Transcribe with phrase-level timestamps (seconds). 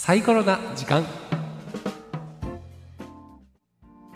[0.00, 1.04] サイコロな時間。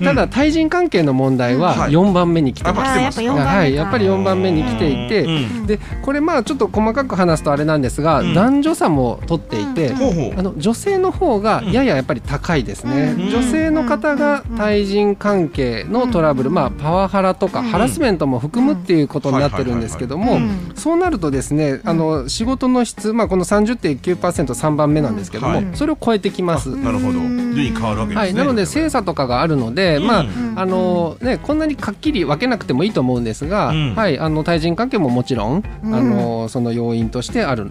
[0.04, 1.92] ただ対人関係の問題ははい。
[1.92, 3.56] 4番目に来てます、ぱ来てますあーやっぱ四番目か。
[3.56, 5.66] はい、やっぱり4番目に来ていて、うん。
[5.66, 8.34] でこれまあちょっと細かく話すとあれなんですが、うん。
[8.34, 9.92] 男女差も取っていて、
[10.36, 13.30] あの女性の方がやややっぱり高いですね、うん。
[13.30, 17.66] 女性の方が対人関係のトラブル、まあ、パワハラとかうん。
[17.68, 20.72] ハラスメントも含むっていうことになってるんですけども、うん。
[20.74, 25.66] そうなるとですねあの仕事の質、まあ、この 30.9%3 番目なんですけども、はい。
[25.74, 26.76] それを超えてきます。
[26.76, 27.20] なるほど。
[27.20, 28.16] 順位変わるわけですね。
[28.16, 30.54] はい、なので精査とかがあるので、まあうん。
[30.56, 33.94] あのね、こんなにはっきり分けなくてもいいと思うんですが、うん。
[33.94, 35.64] はい、あの対人関係ももちろん。
[35.84, 37.70] あのその要因としてある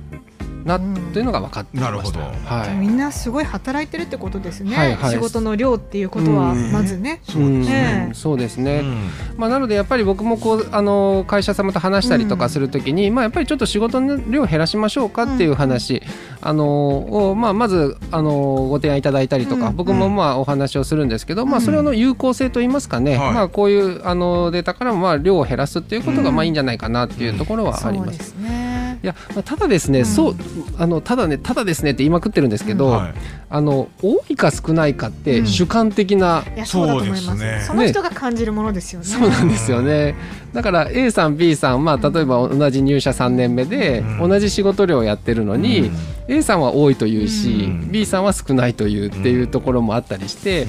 [0.65, 0.79] な
[1.13, 2.19] というのが分かってきました。
[2.19, 2.75] なるはい。
[2.75, 5.11] みんなすごい働いてるってことですね、はいはい。
[5.11, 6.71] 仕事の量っていうことはうん。
[6.71, 9.09] まずね、うんそうですね、うん。
[9.37, 16.01] まあ、なのでやっぱり僕もこうあの会社様と話したりとかするときに、まあ、やっぱりちょっと仕事の量を減らしましょうかっていう話、
[16.41, 18.31] あのをまあ、まずあの
[18.69, 19.75] ご提案いただいたりとか、うん。
[19.75, 23.33] 僕もまあお話をするんですけど、まあ、それの有効性といいますかね、はい。
[23.33, 28.11] まあ、こういうあのデータからもまあ量を減らすっていうことがまあいいんじゃないかなっていうところはあります。
[28.11, 28.70] そうですね
[29.03, 30.05] いやまあただですね、うん。
[30.05, 30.35] そう
[30.77, 33.13] あのただねただですねって言いまくってるんですけど、はい。
[33.49, 35.47] あの多いか少ないかってうん。
[35.47, 37.25] 主観的な、いやそうだと思います。
[37.25, 37.63] そうですね。
[37.67, 39.05] その人が感じるものですよね。
[39.05, 40.15] そうなんですよね。
[40.53, 44.29] だから A さん B さんまあ例えば同じ入社3年目でうん。
[44.29, 45.91] 同じ仕事量をやってるのに、
[46.27, 47.91] A さんは多いというし、うん。
[47.91, 50.67] B さんは少ないというっていうところもあったりして、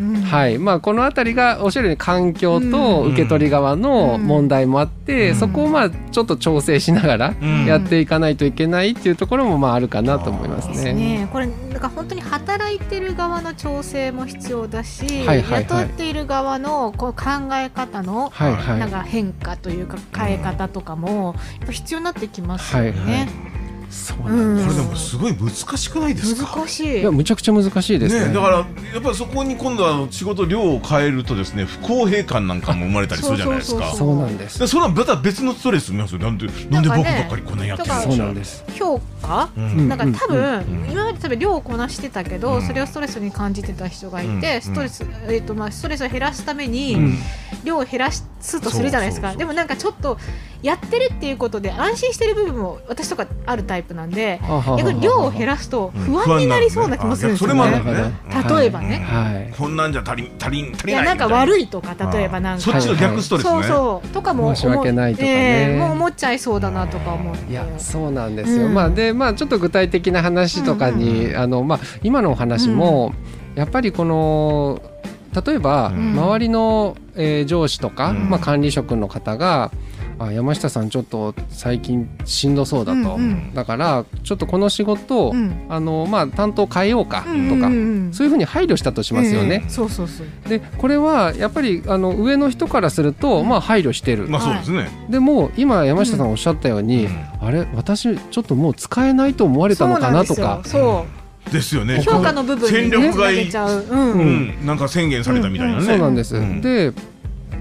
[0.00, 0.14] うん。
[0.22, 0.58] はい。
[0.58, 5.36] まあ、この辺りがおっしゃるように環境と受け取り側の問題もあって、うん。
[5.36, 7.64] そこをまあちょっと調整しながらうん。
[7.66, 10.94] やっていかないといけないっていうところもまああるかなと思いますですね。
[10.94, 15.62] ねこれなんか本当に働いてる側の調整も必要だし、はいはいはい。
[15.62, 18.78] 雇っている側のこう考え方のはいはい。
[18.80, 22.90] なんか変化というか変え方とかもやっぱ必要になってきますよね。
[22.90, 23.28] はいはい。
[23.90, 24.68] そうなんです。
[24.68, 26.56] これでもすごい難しくないですか？
[26.56, 27.00] 難しい。
[27.00, 28.26] いやむちゃくちゃ難しいですね。
[28.28, 28.64] ね、だからや
[28.98, 33.90] っぱりそこに今度は仕事量を変えるとですね不公平感なんかも生まれたりするじゃないですか。
[33.90, 34.58] そうそうそうなんです。
[34.58, 36.18] でそれはまた別のストレス見ますよ。
[36.18, 38.02] なんでなんで僕ばっかりこんなにやってるの？
[38.02, 38.64] そうなんです。
[38.74, 39.50] 評価？
[39.56, 39.88] うん。
[39.88, 42.62] なんか多分、うん今まで多分量をこなしてたけど、うん。
[42.62, 47.18] それをストレスに感じてた人がいて、うんストレス、えっ、とまあストレスを減らすために、うん。
[47.62, 48.10] 量を減ら
[48.44, 49.34] すとするじゃないですか。
[49.34, 50.18] でもなんかちょっと
[50.62, 54.40] やってるっていうことで安心してる部分も私とかあるタイプなんで
[54.78, 57.82] 逆に量を減らすと不安になりそうな気もするんですよね。
[58.48, 59.54] 例えばね、はい。
[59.58, 61.14] こんなんじゃ足り足りん足りないな。
[61.14, 62.62] んか悪いいとか例えばなんか。
[62.62, 63.50] そっちの逆ストレスね。
[63.50, 64.08] そうそう。
[64.08, 65.30] とかも申し訳ないとかね。
[65.30, 67.50] ええもう思っちゃいそうだなとか思って。
[67.50, 68.74] いやそうなんですよ、うん。
[68.74, 73.14] まあでまあちょっと具体的な話とかに、あのまあ今のお話も、
[73.54, 74.80] やっぱりこの
[75.34, 76.12] 例えば、うん。
[76.12, 78.30] 周りの、えー上司とか、うん。
[78.30, 79.70] まあ、管理職の方が
[80.18, 83.54] あ山下さんちょっと最近しんどそうだと、うんうん。
[83.54, 85.66] だからちょっとこの仕事、うん。
[85.68, 89.62] あのまあ、担当変えようかとか、うんうんうんそういうふうに配慮したとしますよね。
[89.64, 89.70] ええ。
[89.70, 90.48] そうそうそう。
[90.48, 97.08] でこれはやっぱりあの上の人からすると、まあ、配慮してる、まあそうですね、でも今山下さんおっしゃったように、
[97.40, 100.62] あれ私ちょっともう使えないと思われたのかなとか。
[100.64, 102.02] そうなんですよね。
[102.02, 103.34] 評価の部分に戦力外。
[103.34, 104.66] げちゃう、うん。
[104.66, 106.60] なんか宣言されたみたいなね、そうなんです、うん。
[106.60, 106.92] で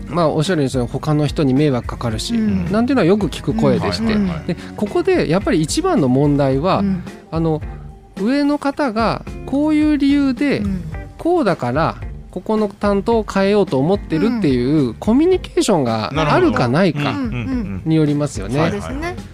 [0.10, 2.72] まあおっしゃるように他の人に迷惑かかるし、うん。
[2.72, 4.28] なんていうのはよく聞く声でして、うん。
[4.28, 4.48] はいはいはい。
[4.48, 7.04] でここでやっぱり一番の問題は、うん。
[7.32, 7.62] あの
[8.22, 10.84] 上の方がこういう理由で、うん。
[11.18, 11.98] こうだから
[12.32, 17.18] ここの担当を変えようと思ってるっていうコミュニケーションがあるかないかうん。
[17.18, 17.82] うん。
[17.86, 18.72] によりますよね。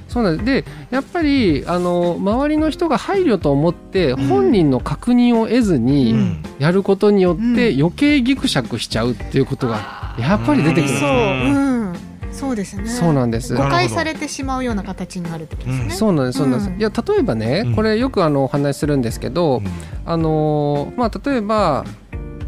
[0.09, 0.46] そうなんです。
[0.46, 4.28] でやっぱりあの周りの人が配慮と思ってうん。
[4.28, 6.44] 本人の確認を得ずうにん。
[6.59, 7.80] やることによってうん。
[7.80, 11.52] 余計ギクシャクしちゃうっていうことがやっぱり出てくるんですそう、ね。
[11.52, 11.53] う。
[11.53, 11.94] ん、
[12.31, 12.90] そうですね。
[12.90, 13.56] そうなんです。
[13.56, 16.80] 誤解されてしまうような形になるってことですね、そうなんですそうなんです、うん。
[16.80, 17.76] いや例えばね、うん。
[17.76, 19.62] これよくあのお話しするんですけど、
[20.06, 21.86] あのーまあ例えば、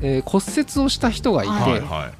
[0.02, 1.82] えー骨折をした人がいて、はいはい。
[1.82, 2.12] は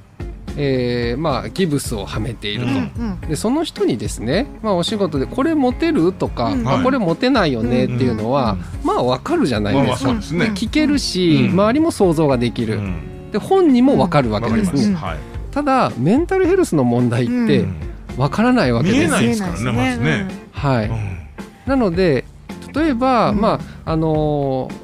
[0.58, 2.92] えーまあギブスをはめていると、うん
[3.22, 3.30] うん。
[3.30, 6.64] でその人にですね、まあ、お仕事でこれ持てるとか、うん。
[6.64, 10.10] はいあこれ持てないよねっていうのは、まあわかるじゃないまあまあですか。
[10.10, 11.52] そうですね、聞けるし、うん。
[11.52, 13.32] 周りも想像ができる、うん。
[13.32, 14.74] で本人もわかるわけです。
[14.90, 15.18] ね、はい。
[15.52, 17.76] ただメンタルヘルスの問題ってうん。
[18.18, 20.28] わからないわけ見えです、ないですからねまずね。
[20.52, 21.18] はい、うん。
[21.66, 22.26] なので
[22.74, 23.40] 例えば、うん。
[23.42, 24.81] まああのー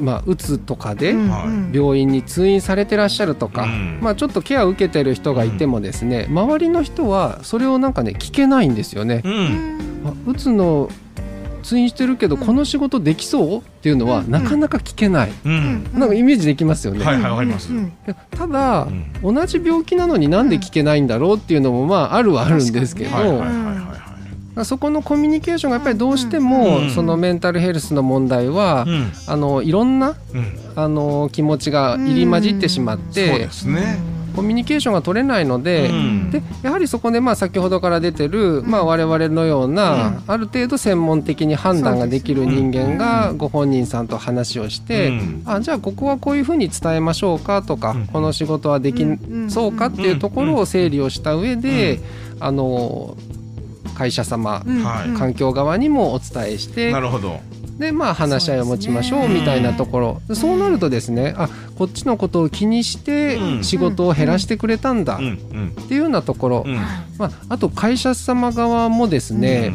[0.00, 1.28] まあうつとかで、うん。
[1.30, 1.46] はい。
[1.46, 3.98] うん病院に通院されてらっしゃるとか、うん。
[4.00, 9.22] まあ、ちょっとケアを受けてる人がいてもですね、周りの人はそれをなんかね聞けないんですよね。
[9.24, 9.76] ううん
[10.56, 10.88] の
[11.62, 12.46] 通院してるけどうん。
[12.46, 14.30] この仕事できそうっていうのはうん。
[14.30, 15.84] なかなか聞けない、うん。
[15.94, 17.04] なんかイメージできますよね。
[17.04, 17.70] はいはいわかります。
[18.30, 18.88] ただ、
[19.24, 19.34] うん。
[19.34, 23.10] 同じ病気なのになんで聞けないんだろうっていうのもまああるはあるんですけど、
[24.64, 29.12] そこのコミュニケーションがやっぱりどうしても、うんそのメンタルヘルスの問題は、うん。
[29.26, 30.60] あのいろんなうん。
[30.76, 33.98] あの気持ちが入り混じってしまっそうてで、すね。
[34.34, 36.30] コミュニケーションが取れないので、うん。
[36.30, 45.42] でやはりそこでまあ先ほどから出てる、まあ、我々のような、ある程度専門的に判断ができる人間がご本人さんと話をして、うん。
[45.46, 48.06] あじゃあここはこういうふうに伝えましょうかとか、うん。
[48.06, 49.04] この仕事はでき
[49.48, 52.00] そうかっていうところを整理をした上で、
[52.38, 53.16] あの
[54.00, 55.18] 会社様、はい。
[55.18, 57.40] 環境側にもお伝えして、なるほど。
[57.78, 60.22] でまあ話し合いを持ちましょうみたいなところ。
[60.28, 63.64] そう,、そうなるとですねあこっちのことを気にしてうん。
[63.64, 65.18] 仕事を減らしてくれたんだっ
[65.86, 66.74] ていうようなところ、うん。
[66.74, 69.74] まあ、あと会社様側もですね、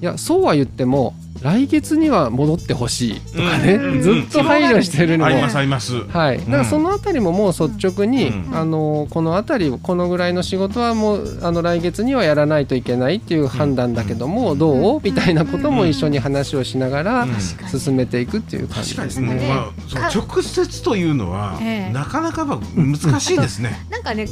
[0.00, 6.02] いやそうは言っても来月には戻ってほしいとかね、うんずっと配慮してるのも、ありますあります。
[6.08, 8.56] はい、だからそのあたりももう率直に、うん。
[8.56, 15.00] あのこのあたりこのぐらいの仕事はもうあの来月にはやらないといけないっていう判断だけども、どう？
[15.04, 17.34] みたいなことも一緒に話をしながらうん。
[17.78, 19.74] 進めていくっていう感じですね。
[19.94, 21.92] まあ、直接というのは、ええ。
[21.92, 23.86] なかなか難しいですね。
[23.90, 24.28] なんかねう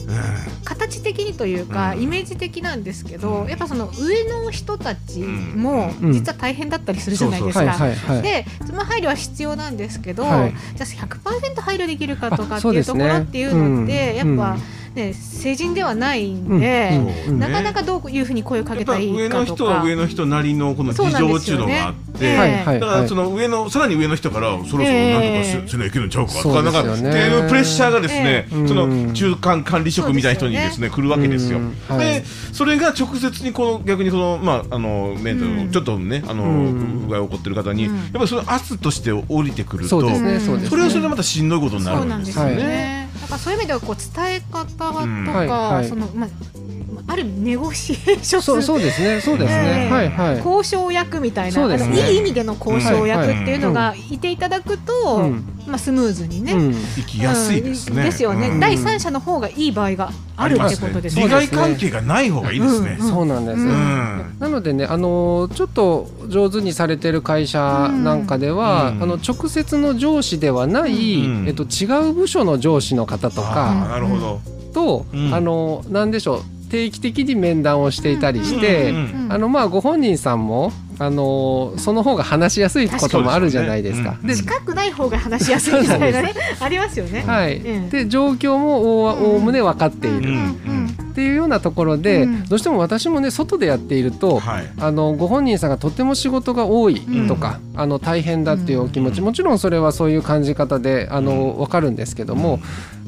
[0.64, 2.02] 形的にというか、うん。
[2.02, 6.12] イメージ的なんですけど、やっぱその上の人たちもうん。
[6.14, 8.22] 実は大変だったりするじゃないですはいか。
[8.22, 10.54] でその配慮は必要なんですけど、はい。
[10.74, 14.56] じゃあ100%配慮できるかとかあっていうところっていうのって、うんやっぱ、
[14.94, 19.84] ね、成人ではないんうんで、うんなかなかどういうふうに声をかけたらいい上の人はか。
[19.84, 28.66] 上の人なりのこの事情っていうのがあって、ええはいはいだからその上のさらに上の人からそろそろなんとかせないけるんちゃうかとかなんかっていうプレッシャーがですね、ええ。
[28.68, 31.58] そうんの中間管理職みたいな人にですね来るわけですよ。
[31.58, 31.76] うん。
[31.88, 31.98] はい。
[31.98, 37.00] でそれが直接にこの逆にそのまああのメンタルちょっとねあのうん。
[37.02, 37.96] 不具合起こってる方にうん。
[37.96, 42.56] やっぱりその圧として降りてくるとそれはそれでまたしんどいことになるなんですよね。
[42.56, 43.08] ね。
[43.22, 45.88] だからそういう意味ではこう伝え方とか、うん。
[45.88, 46.28] そのまあ
[47.06, 49.84] ある意味ネゴシエーションすそうるそうですね、そうですね。
[49.84, 49.90] ええ。
[49.90, 50.36] はいはい。
[50.38, 51.74] 交渉役みたいな、ね。
[51.74, 55.44] あのいい意味での交渉役っていうのがいていただくと、うん。
[55.66, 56.52] まあスムーズにね。
[56.52, 56.74] うん。
[56.96, 57.98] 生きやすいですね。
[57.98, 58.04] うん。
[58.04, 58.60] ですよね、うん。
[58.60, 60.10] 第三者の方がいい場合が
[60.42, 61.28] あるってことです利ね。
[61.28, 62.96] 害関係がない方がいいですね。
[63.00, 63.60] うんそうなんです。
[63.60, 74.40] うんなのでね、あのちょっと上手にされてる会社なんかでは、うんあの直接の上司ではない、うんえっと違う部署の上司の方とあかーなるほど。
[74.74, 78.94] と、うんあのなんでしょう定期的に面談をしていたりして、
[79.28, 80.72] あのまあご本人さんも
[81.04, 84.10] あのその方が話しやすいこともあるじゃないですか。
[84.10, 87.24] 確かにで近くない方が話しやすいみたいなね ありますよね。
[87.26, 90.16] はい、うんで状況もおおおむね分かっている。
[90.16, 92.44] うんうんっていうようなところで、うん。
[92.46, 94.72] どうしても私もね外でやっていると、はい。
[94.78, 102.60] あのご本人さんがとても仕事が多いとか、あの大変だっていうお気持ち、うんもちろんそれはそういう感じ方であの、分かるんですけども、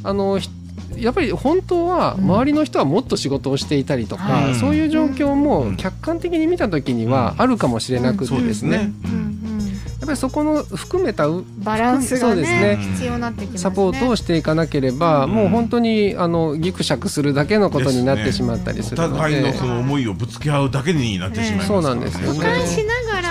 [0.04, 0.50] あのひ
[0.98, 2.24] やっぱり本当はうん。
[2.24, 5.76] 周りの人はもっと仕事をしていたりとか、はいそういう状況うもん。
[5.76, 8.92] 客観的に見た時にはあるかもしれなくてですすね。
[9.04, 9.10] うん。
[9.10, 9.34] うん。
[10.04, 12.76] やっぱりそこの含めたうバランスがそうですね。
[12.76, 13.58] ね必要になってきますね。
[13.58, 15.30] サポートをしていかなければ、うん。
[15.30, 19.54] もう本当にあのギクシャクするだけのことになってしまったりするのお互いので。
[19.54, 21.82] その思いをぶつけ合うだけになってしまいますからね。
[21.84, 22.38] そうなんですよね。
[22.38, 22.82] 俯瞰し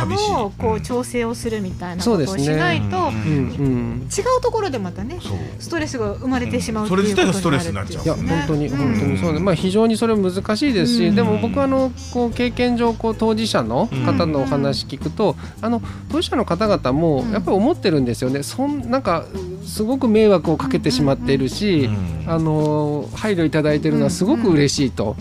[0.05, 2.57] なもこう調整をするみたいなそことをしうですね。
[2.57, 3.03] ないと、うん。
[3.03, 3.11] うん。
[3.11, 5.19] うん違うところでまたね。
[5.59, 8.03] ストレスが生まれてしまううんっていうことになるそれ自体がストレスになっちゃう。
[8.03, 11.15] いや本当に本当にそうで、まあ、非常にそれ難しいですし、うん。
[11.15, 19.25] でも僕はあのこう経験上こう当事者の方のお話聞くと、あの当事者の方々もやっぱり思ってるんですよね、そんなんか
[19.65, 22.13] すごく迷惑をかけてしまっているし、うん。
[22.27, 25.15] あの配慮いただいてるのはすごく嬉しいと。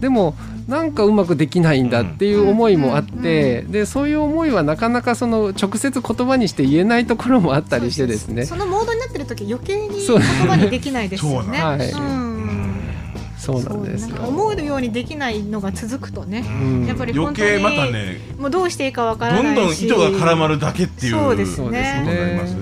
[0.00, 0.34] でも
[0.68, 8.46] なんかうまくできないんだっていう思いもあって、でそういう思いはなかなかその直接言葉にして言えないところもあったりしてですね。
[8.46, 10.18] そのモードになってる時余計にそう。
[10.18, 11.44] 言葉にできないですよね。
[11.44, 12.02] そうなんですよ。
[12.02, 12.31] うん
[13.42, 16.86] そうなんです思うようにできないのが続くとね、うん。
[16.86, 19.86] やっぱり余計またねもうどうしていいかわからどないし。
[19.86, 22.04] んどん糸が絡まるだけっていうそうですね。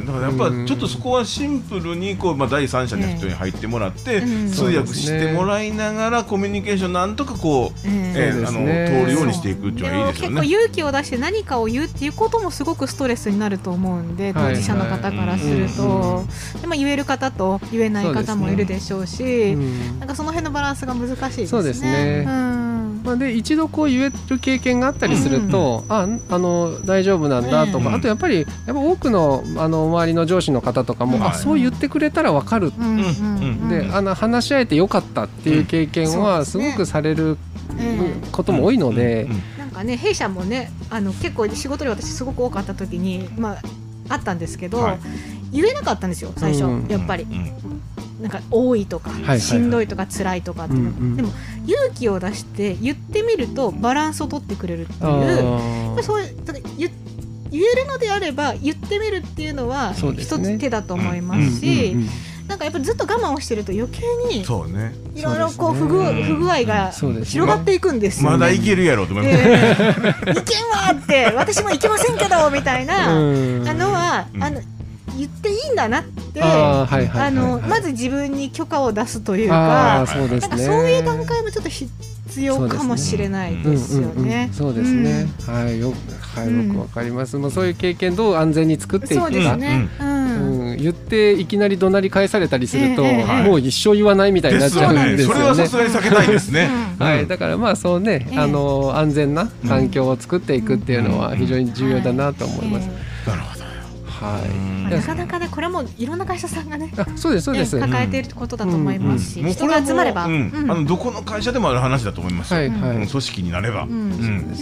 [0.06, 0.66] だからやっぱうん。
[0.66, 4.50] ちょっとそこはシンプルにこう、まあ、第三者の人に入ってもらって、うん。
[4.50, 10.64] 通訳してもらいながらコミュニケーションなんとかこう、えあの通るようにしていくっていうのはいいですよも結構ね。
[10.64, 14.54] 勇気を出して何かを言うっていうこともすごくストレスになると思うんで、はい。
[14.54, 16.60] 当事者の方からすると、うん。
[16.62, 19.98] でまあ、言える方と言えない方もいるでしょうしうん。
[19.98, 21.46] なんかその辺のバランスが難しいですね。
[21.46, 22.24] そうですね。
[22.26, 23.02] うん。
[23.04, 27.94] まあ、で一度こう言える経験があったりすると、ああの大丈夫なんだとか、うん。
[27.94, 33.68] あとやっぱりやっぱ多くのあの周りの上司の方とかも、はいあそう言ってくれたら分かる、うんうんうん。
[33.68, 36.20] であの話し合えてよかったっていう経験うん。
[36.20, 37.38] はすごくされる
[37.78, 43.62] えことも多いので、なんかね弊社もねあの結構仕事量私すごく多かった時にまあ
[44.10, 44.98] あったんですけど、はい
[45.52, 47.26] 言えなかったんですよ最初、うんやっぱり。
[48.20, 50.90] うんなんか多いとか、はいはいしんどいとか辛いとかっていうの。
[50.90, 51.16] が、うんうん。
[51.16, 51.30] でも
[51.66, 56.02] 勇気を出して言ってみるとバランスを取ってくれるっていう。
[56.02, 56.24] そう
[56.76, 56.90] 言
[57.50, 61.96] 言えるのであれば言ってみるっていうのは一つ手だと思いますし、
[62.46, 64.92] なんかやっぱりずっと我慢をしてると余計にそうね。
[65.14, 68.38] いろいろこう不具不具合が広がっていくんですよ、ね。
[68.38, 69.38] まだいけるやろうと思います。
[69.38, 69.76] え
[70.28, 73.68] えいけんわって私もいけませんけどみたいな、うん。
[73.68, 74.42] あのは、うん。
[74.42, 74.60] あの
[75.20, 80.38] 言っていいんだなってまず自分に許可を出すというあかーそうね。
[80.40, 81.90] なんかそういう段階もちょっと必
[82.42, 84.48] 要かもしれないですよね。
[84.52, 85.26] そうですね。
[85.46, 85.92] はい、よ、
[86.34, 87.36] はい、うんよくわかります。
[87.36, 89.22] もうそういう経験どう安全に作っていくか。
[89.22, 89.88] そうですね。
[90.00, 90.74] ううん。
[90.74, 95.64] ん、言っていきなり怒鳴り返されたりすると、もう一生言わないみたいになっちゃうんですそれはよね。
[95.64, 96.70] さすがに避けたいですね。
[96.98, 97.06] うん。
[97.06, 98.38] はい、だからまあそうね、ええ。
[98.38, 102.88] あの安全な環境を作っていくっていうのは非常に重要だなと思います。
[103.26, 103.59] なるほど
[104.20, 104.94] はい。
[104.94, 107.78] なかなかねこれもいろんな会社さんがねあ、そうですそうです。
[107.78, 112.60] 抱えていることだと思いますし、人が集まれば、あのどこの会社でもある話だと思いますよ。
[112.60, 112.68] はい。
[112.68, 113.06] うん。
[113.06, 113.86] 組織になれば。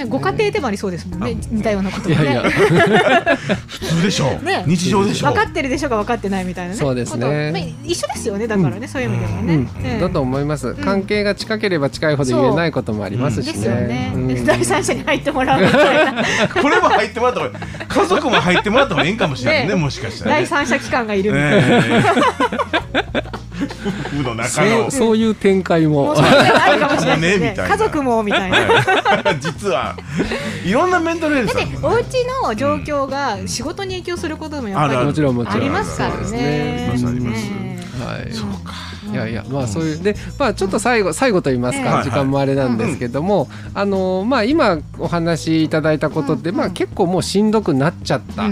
[0.09, 2.23] ご家庭でもありそうですもんね似たようなこともね。
[2.23, 2.43] いやいや、
[3.67, 4.45] 普通でしょう。
[4.45, 4.65] ね。
[4.67, 5.33] 日常でしょう。
[5.33, 6.79] 分かってるでしょうが分かってないみたいなね。
[6.79, 7.75] そうですね。
[7.85, 10.75] 一緒ですよねだからね、そういう意味ではね、だと思います。
[10.75, 13.53] 関係が近ければ近いほど言えないこともありますしね。
[13.53, 14.45] ですよね、うん。
[14.45, 16.25] 第三者に入ってもらうみたいな。
[16.63, 20.37] これも入ってもらった方が家族も入ってもらった方がいいんかもしれないねねもしかしたらね。
[20.43, 23.33] 第三者機関がいるみたいな、
[24.23, 26.07] の中そうのそういう展開も。
[26.07, 27.17] もしれないですね。
[27.39, 27.69] ねみたいな。
[27.69, 28.59] 家族もみたいな。
[29.41, 29.97] 実は
[30.65, 32.05] いろんなメンタルヘルスであるお家
[32.43, 35.07] の状況が仕事に影響することもやっぱりあるある。
[35.07, 35.57] もちろんもちろん。
[35.57, 36.31] ありますからね。
[36.31, 36.91] ね。
[36.93, 37.43] ありますあります。
[37.43, 38.33] ねはい。
[38.33, 38.75] そうか
[39.13, 46.57] いやいやまあそういうでまあちょっと最後最後と言いますえかえ時間もあれなんですけどもあのまあ今お話しいただいたことってうん。
[46.57, 48.49] まあ結構もうしんどくなっちゃった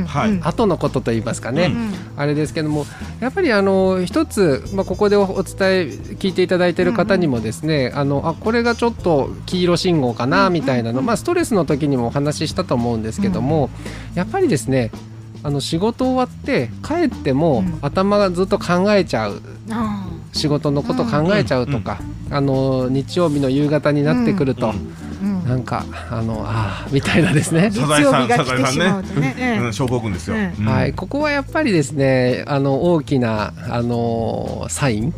[0.48, 1.66] 後のことと言いますかね。
[1.66, 2.86] うんあれですけども
[3.20, 5.82] やっぱりあの一つまあここでおお伝え
[6.18, 13.68] 聞いていただいている方にもですねあのあこれがちょっと黄色信号かなみたいなのまあストレスの時にもお話ししたと思うんですけども
[14.14, 14.90] やっぱりですね
[15.42, 17.78] あの仕事終わって帰ってもうん。
[17.82, 19.40] 頭がずっと考えちゃう。
[19.70, 21.98] あ仕事のこと考えちゃうとか、
[22.30, 24.72] あの日曜日の夕方になってくると、
[25.46, 29.34] なんかあのああみたいなですね、月 サザエさん曜日が来てしまうとね。
[29.38, 29.72] ええうん。
[29.72, 30.36] 症候群ですよ。
[30.36, 30.54] うん。
[30.58, 30.66] うん。
[30.66, 35.14] はい、ここはやっぱりですねあの大きなあのサイン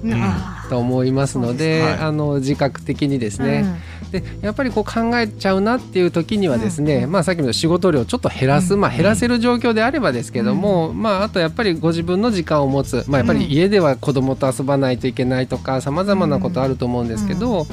[0.69, 3.65] と思いますので、あの自覚的にですね、
[4.11, 7.05] でやっぱりこう考えちゃうなっていう時にはですね、うん。
[7.05, 8.81] うんまあ、さっきの仕事量ちょっと減らす、うん。
[8.81, 17.67] まあ、減らせる状況であればですけども、まあ、あとやっぱりご自分の時間を持つ、まあ、やっぱり家では子供と遊ばないといけないとかさまざまなことあると思うんですけど、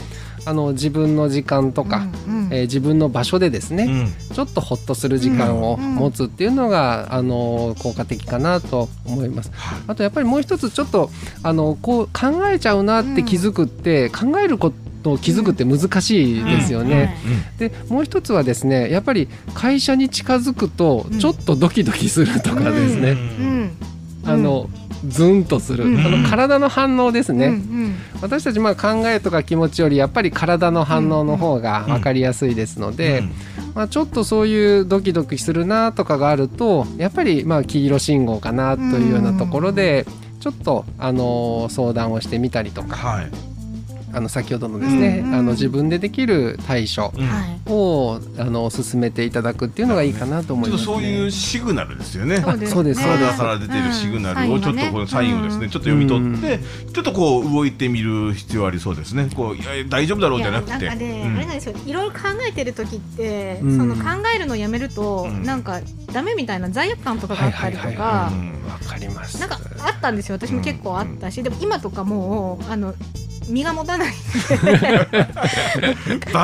[0.45, 2.53] あの自分の時間とか、うんうん。
[2.53, 3.83] えー自分の場所でですね、
[4.29, 4.35] うん。
[4.35, 9.51] ちょっとほっとする時間をうん持つっていうのが、あの効果的かなと思います。
[9.87, 11.09] あとやっぱりもう一つちょっと
[11.43, 14.71] あのこう考えちゃうなって気づくって、考えるこ
[15.03, 17.17] とを気づくって難しいですよね。
[17.57, 21.19] でもう一つはですねやっぱり会社に近づくとうん。
[21.19, 23.17] ちょっとドキドキするとかですね、うん。
[24.23, 24.31] うん。
[24.31, 24.69] あの
[25.07, 25.99] ズンとする、うん。
[25.99, 27.95] あの体の反応ですね、うんうん。
[28.21, 33.23] 私たちまあ考えとか気持ちよりやっぱり体の反応の方が分かりやすいですので、
[33.73, 40.05] まあ、ちょっとそういうドキドキするなとかがあるとやっぱりまあ黄色信号かなというようなところで
[40.39, 42.95] ちょっとあの相談をしてみたりとか。
[42.95, 43.54] はい
[44.15, 47.29] あの先ほどのですね、うんうんあの自分でできる対処うん。
[48.37, 50.85] あの進めていただくっていうのがいいかなと思います、ね。
[50.85, 52.37] ちょっとそういうシグナルですよね。
[52.37, 56.59] そうですそうですそうです体から出てるシグナルをちょっとこのサインをですねちょっと読み取って
[56.93, 59.29] ちょっとこう動いてみる必要ありそうですね。
[59.35, 60.89] こういや大丈夫だろうじゃなくて。
[60.89, 65.43] あれなんですよいろいろ考えてる時って、うんその考えるのやめると、うん。
[65.43, 65.81] なんか
[66.11, 68.67] ダメみたいな罪悪感とかがあったりとか、はいはいはいうん。
[68.69, 69.39] わかります。
[69.39, 70.35] なんかあったんですよ。
[70.35, 72.93] 私も結構あったし、でも今とかもうあの
[73.47, 74.13] 身が持たない。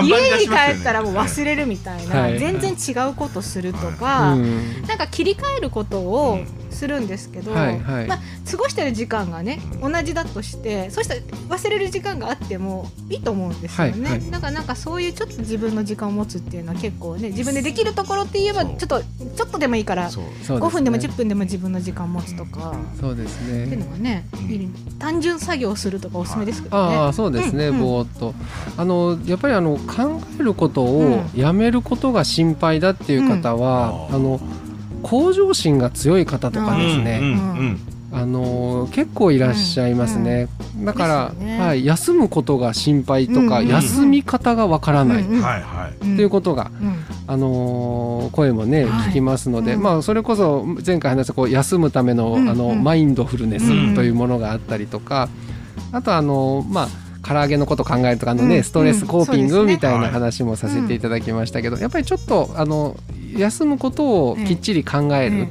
[0.04, 2.40] 家に帰ったらもう忘れるみたいな、はい。
[2.40, 4.82] 全然違うことするとか、うん。
[4.88, 6.40] なんか切り替えることを
[6.72, 8.08] するんですけど、はいはい。
[8.08, 14.32] まあ、過ごしてる時間がね同じだとしてそうしたら忘れる時間があってもいいと思うんですよね、はいはい。
[14.32, 20.24] だからなんかそういうちょっと自分の時間を持つっていうのは結構ね自分でできるところって言えばちょっとちょっとでもいいからそう。
[20.44, 23.76] そう5分でもすね10分でも自分の時間を持つとか、そうですっていうね。
[23.78, 24.26] のがね、
[25.00, 26.96] 単純作業するとかおすすめですけどね。
[26.98, 27.82] ああそうですね、うんうん。
[27.82, 28.34] ぼーっと。
[28.78, 34.16] あのやっぱりあの考えることをやめることが心配だっていう方は、うん。
[34.16, 34.40] あの
[35.02, 37.80] 向上心が強い方とかですね、うんうん
[38.14, 40.50] あの結構いらっしゃいますね、
[40.84, 41.60] だから、ですよね。
[41.60, 46.06] はい、休むことが心配とか、うん休み方がわからない、うんうんはいはい。
[46.06, 46.14] うん。
[46.16, 46.96] っていうことが、うん。
[47.28, 49.10] あのー声もね、はい。
[49.10, 49.82] 聞きますので、うん。
[49.82, 55.30] まあ、それこそ前回話したこう休むための,、うんあのうんマインドフルネスうんというものがあったりとか、
[55.94, 56.88] あとあのまあ
[57.26, 62.98] 唐揚げのこと考えるとかのね、うん、ストレスコーピングみたいな話もさせていただきましたけど、やっぱりちょっとあの
[63.38, 65.48] 休むことをきっちり考える、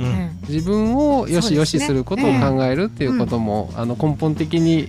[0.48, 4.88] 自分をよしよしすることを考えるっていうことも、あの根本的に、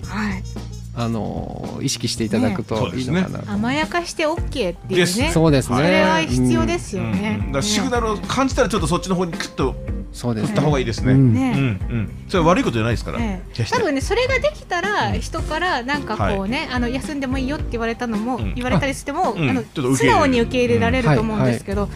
[0.94, 5.06] あの意識していただくといいのかな、ね、甘やかして OK っていうね。
[5.32, 5.76] そうですね。
[5.76, 7.56] それは必要ですよね、うん。
[7.56, 9.74] うん、シグナルを感じたらちょっとそっちの方にクッと
[10.12, 11.14] そうです、ね、った方がいいですね。
[11.14, 11.16] う。
[11.16, 13.18] ん、ね、うん、それ悪いことじゃないですから。
[13.20, 13.40] え。
[13.58, 19.64] え、多分ね、それができたら、人からなんかこうね、あの休んでもいいよって言われたのも、言われたりしても、あの
[19.96, 21.88] 素直に受け入れられると思うんですけど。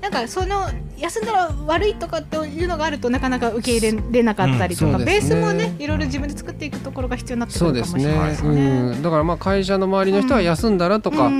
[0.00, 8.30] なんかその休んだら悪いとかっていうのがあるとなかなか受け入れれなかったりとか、うんね、ベースもねいろいろ自分で作っていくところが必要になってくるかもしれない。
[8.30, 8.50] ですね。
[8.50, 11.30] うん、だからまあ会社の周りの人は休んだらとか、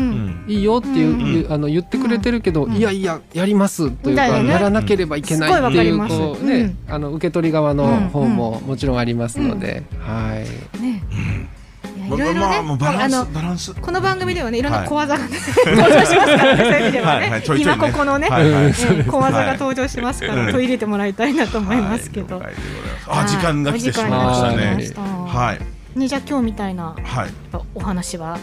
[0.47, 10.37] いいよっていう、あの言ってくれてるけど、いやいややりますというか、やらなければいけないっていうこうね、あの受け取り側の方ももちろんありますので、は
[10.79, 10.83] い。
[10.83, 11.03] ね。
[12.17, 13.27] いろいろね、あの
[13.81, 18.29] この番組ではねいろんな小技が、登場しますからね、そういう意味ではね、今ここのね、
[19.09, 22.43] 小技が登場しますから、取り入れてもらいたいなと思いますけど。
[23.07, 24.93] あ、時間が来てしまいましたね。
[25.29, 25.99] はい。
[25.99, 26.95] ね、じゃあ今日みたいな、
[27.75, 28.39] お話は？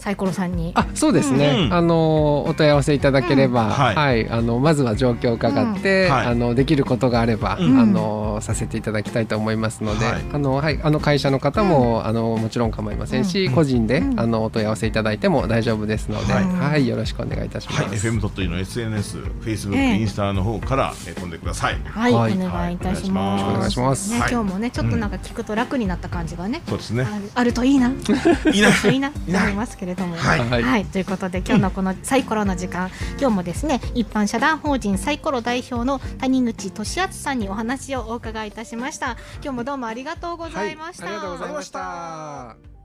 [0.00, 0.72] サイコロさんに。
[0.74, 10.80] あそうですね、うん、あのお問い合わせいただければ、うん、はい、はい、あのまずは状況を伺って、うん、あのできることがあれば、あのさせていただきたいと思いますので、はい、あのはい。
[10.82, 17.82] あの会社の方も、あのもちろん構いませんし、個人で、あのお問い合わせいただいても大丈夫ですので、はい、よろしくお願いいたします。
[17.82, 21.78] はい、FM ドットの SNS、Facebook、えー、インスタの方から飛んでください。
[21.84, 23.44] はい、お願いいたします。
[23.44, 24.10] お願いします。
[24.10, 27.06] ね、今日もねちょっとなんか聞くと楽になった感じがね、そうですね。
[27.34, 27.88] あるといいな、
[28.52, 28.62] いい。
[28.62, 30.62] な、いいなと思いますけれども、はい。
[30.62, 32.90] はい、ということで今日のこのサイコロの時間。
[33.18, 39.16] 今日もですね一般社団法人サイコロ代表の谷口俊敦さんにお話をお伺いいたしました。
[39.42, 42.79] 今日もどうもありがとうございました、はい、ありがとうございました